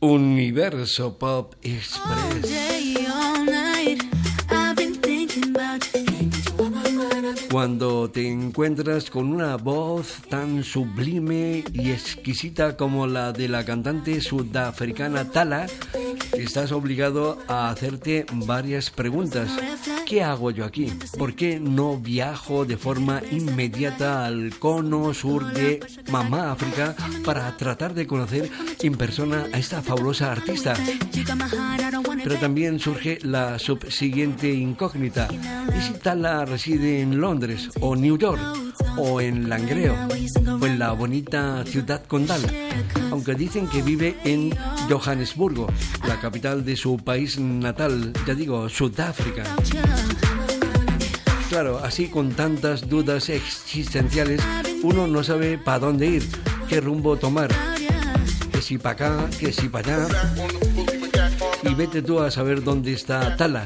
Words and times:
Universo 0.00 1.18
Pop 1.18 1.54
Express. 1.60 2.68
Cuando 7.50 8.08
te 8.08 8.28
encuentras 8.28 9.10
con 9.10 9.32
una 9.32 9.56
voz 9.56 10.18
tan 10.28 10.62
sublime 10.62 11.64
y 11.72 11.90
exquisita 11.90 12.76
como 12.76 13.08
la 13.08 13.32
de 13.32 13.48
la 13.48 13.64
cantante 13.64 14.20
sudafricana 14.20 15.30
Tala, 15.30 15.66
estás 16.32 16.70
obligado 16.70 17.38
a 17.48 17.70
hacerte 17.70 18.26
varias 18.32 18.90
preguntas. 18.90 19.50
¿Qué 20.08 20.22
hago 20.22 20.50
yo 20.50 20.64
aquí? 20.64 20.90
¿Por 21.18 21.34
qué 21.34 21.60
no 21.60 21.98
viajo 21.98 22.64
de 22.64 22.78
forma 22.78 23.20
inmediata 23.30 24.24
al 24.24 24.58
cono 24.58 25.12
sur 25.12 25.52
de 25.52 25.80
Mamá 26.10 26.50
África 26.50 26.96
para 27.26 27.54
tratar 27.58 27.92
de 27.92 28.06
conocer 28.06 28.50
en 28.80 28.96
persona 28.96 29.44
a 29.52 29.58
esta 29.58 29.82
fabulosa 29.82 30.32
artista? 30.32 30.72
Pero 32.24 32.36
también 32.36 32.78
surge 32.78 33.18
la 33.20 33.58
subsiguiente 33.58 34.50
incógnita. 34.50 35.28
¿Y 35.76 35.82
si 35.82 35.92
Tala 35.98 36.46
reside 36.46 37.02
en 37.02 37.20
Londres 37.20 37.68
o 37.78 37.94
New 37.94 38.16
York 38.16 38.40
o 38.96 39.20
en 39.20 39.50
Langreo 39.50 39.94
o 40.58 40.66
en 40.66 40.78
la 40.78 40.92
bonita 40.92 41.62
ciudad 41.66 42.02
condal? 42.06 42.40
Aunque 43.10 43.34
dicen 43.34 43.66
que 43.68 43.82
vive 43.82 44.16
en 44.24 44.56
Johannesburgo, 44.88 45.66
la 46.06 46.18
capital 46.20 46.64
de 46.64 46.76
su 46.76 46.96
país 46.96 47.38
natal, 47.38 48.12
ya 48.26 48.34
digo, 48.34 48.68
Sudáfrica. 48.68 49.44
Claro, 51.48 51.80
así 51.82 52.08
con 52.08 52.32
tantas 52.32 52.88
dudas 52.88 53.30
existenciales, 53.30 54.40
uno 54.82 55.06
no 55.06 55.24
sabe 55.24 55.56
para 55.56 55.78
dónde 55.78 56.06
ir, 56.06 56.28
qué 56.68 56.80
rumbo 56.80 57.16
tomar, 57.16 57.48
que 58.52 58.60
si 58.60 58.76
para 58.76 58.92
acá, 58.92 59.30
que 59.40 59.52
si 59.52 59.68
para 59.68 60.04
allá. 60.04 60.32
Y 61.62 61.74
vete 61.74 62.02
tú 62.02 62.20
a 62.20 62.30
saber 62.30 62.62
dónde 62.62 62.92
está 62.92 63.34
Tala. 63.36 63.64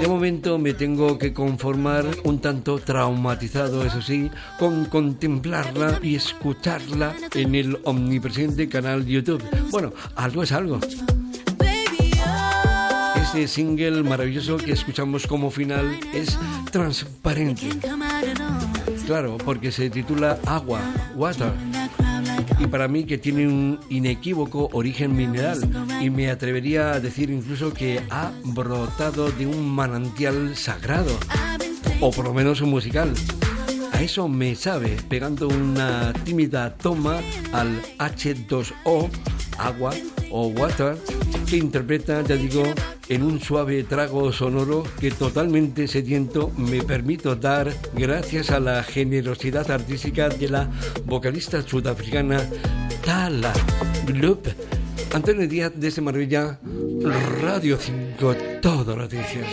De 0.00 0.08
momento 0.08 0.58
me 0.58 0.74
tengo 0.74 1.18
que 1.18 1.32
conformar 1.32 2.06
un 2.24 2.40
tanto 2.40 2.78
traumatizado, 2.78 3.84
eso 3.84 4.00
sí, 4.00 4.30
con 4.58 4.86
contemplarla 4.86 5.98
y 6.02 6.14
escucharla 6.14 7.14
en 7.34 7.54
el 7.54 7.78
omnipresente 7.84 8.68
canal 8.68 9.04
YouTube. 9.04 9.42
Bueno, 9.70 9.92
algo 10.14 10.42
es 10.42 10.52
algo. 10.52 10.80
Este 13.28 13.46
single 13.46 14.02
maravilloso 14.04 14.56
que 14.56 14.72
escuchamos 14.72 15.26
como 15.26 15.50
final 15.50 16.00
es 16.14 16.38
transparente. 16.72 17.68
Claro, 19.04 19.36
porque 19.36 19.70
se 19.70 19.90
titula 19.90 20.38
Agua, 20.46 20.80
Water. 21.14 21.52
Y 22.58 22.66
para 22.68 22.88
mí 22.88 23.04
que 23.04 23.18
tiene 23.18 23.46
un 23.46 23.80
inequívoco 23.90 24.70
origen 24.72 25.14
mineral 25.14 25.60
y 26.00 26.08
me 26.08 26.30
atrevería 26.30 26.92
a 26.92 27.00
decir 27.00 27.28
incluso 27.28 27.74
que 27.74 28.00
ha 28.08 28.32
brotado 28.44 29.30
de 29.30 29.46
un 29.46 29.68
manantial 29.68 30.56
sagrado, 30.56 31.12
o 32.00 32.10
por 32.10 32.24
lo 32.24 32.32
menos 32.32 32.62
un 32.62 32.70
musical. 32.70 33.12
A 33.92 34.00
eso 34.00 34.26
me 34.26 34.54
sabe, 34.54 34.96
pegando 35.06 35.48
una 35.48 36.14
tímida 36.24 36.74
toma 36.76 37.18
al 37.52 37.82
H2O, 37.98 39.10
agua 39.58 39.92
o 40.30 40.48
water, 40.48 40.96
que 41.48 41.56
interpreta, 41.56 42.22
ya 42.22 42.36
digo, 42.36 42.62
en 43.08 43.22
un 43.22 43.40
suave 43.40 43.82
trago 43.84 44.32
sonoro 44.32 44.84
que 45.00 45.10
totalmente 45.10 45.88
sediento 45.88 46.50
me 46.56 46.82
permito 46.82 47.34
dar 47.36 47.72
gracias 47.94 48.50
a 48.50 48.60
la 48.60 48.82
generosidad 48.82 49.70
artística 49.70 50.28
de 50.28 50.48
la 50.48 50.70
vocalista 51.06 51.62
sudafricana 51.62 52.42
Tala 53.04 53.52
Glup. 54.06 54.46
Antonio 55.12 55.48
Díaz 55.48 55.72
de 55.74 55.88
ese 55.88 56.02
maravilla, 56.02 56.58
Radio 57.40 57.78
5, 57.78 58.34
todo 58.60 58.94
noticias. 58.94 59.46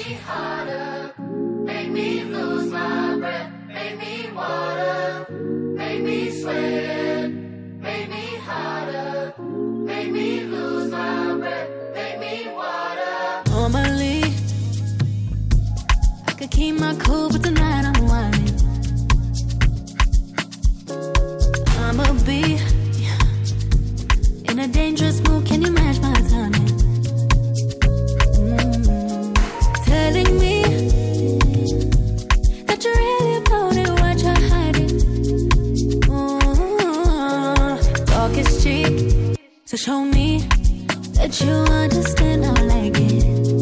Keep 16.48 16.80
my 16.80 16.96
cool, 16.96 17.30
but 17.30 17.44
tonight 17.44 17.86
I'm 17.86 18.08
whining. 18.08 18.56
I'ma 21.80 22.14
be 22.26 22.60
in 24.50 24.60
a 24.60 24.68
dangerous 24.68 25.22
mood. 25.28 25.46
Can 25.46 25.62
you 25.62 25.72
match 25.72 26.00
my 26.02 26.14
timing? 26.14 26.68
Mm. 28.36 29.34
Telling 29.86 30.40
me 30.40 30.62
that 32.66 32.84
you're 32.84 32.96
really 32.96 33.36
about 33.38 33.76
it, 33.78 33.90
what 34.02 34.18
you're 34.24 34.44
hiding. 34.52 34.92
Ooh. 36.12 36.46
Talk 38.06 38.38
is 38.38 38.64
cheap, 38.64 38.94
so 39.66 39.78
show 39.78 40.04
me 40.04 40.48
that 41.14 41.42
you 41.42 41.54
understand. 41.54 42.46
I 42.46 42.48
like 42.64 42.98
it. 43.00 43.55